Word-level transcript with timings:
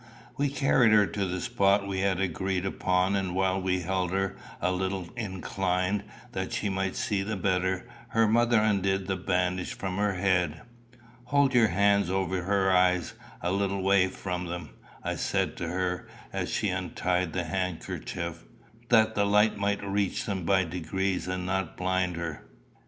We 0.35 0.49
carried 0.49 0.93
her 0.93 1.05
to 1.05 1.27
the 1.27 1.39
spot 1.39 1.85
we 1.87 1.99
had 1.99 2.19
agreed 2.19 2.65
upon, 2.65 3.15
and 3.15 3.35
while 3.35 3.61
we 3.61 3.81
held 3.81 4.09
her 4.09 4.35
a 4.59 4.71
little 4.71 5.07
inclined 5.15 6.05
that 6.31 6.51
she 6.53 6.69
might 6.69 6.95
see 6.95 7.21
the 7.21 7.35
better, 7.35 7.87
her 8.07 8.27
mother 8.27 8.59
undid 8.59 9.05
the 9.05 9.15
bandage 9.15 9.75
from 9.75 9.97
her 9.97 10.15
head. 10.15 10.63
"Hold 11.25 11.53
your 11.53 11.67
hands 11.67 12.09
over 12.09 12.41
her 12.41 12.71
eyes, 12.71 13.13
a 13.41 13.51
little 13.51 13.83
way 13.83 14.07
from 14.07 14.47
them," 14.47 14.71
I 15.03 15.13
said 15.17 15.55
to 15.57 15.67
her 15.67 16.07
as 16.33 16.49
she 16.49 16.69
untied 16.69 17.33
the 17.33 17.43
handkerchief, 17.43 18.43
"that 18.89 19.13
the 19.13 19.25
light 19.27 19.59
may 19.59 19.75
reach 19.75 20.25
them 20.25 20.45
by 20.45 20.63
degrees, 20.63 21.27
and 21.27 21.45
not 21.45 21.77
blind 21.77 22.15
her." 22.15 22.43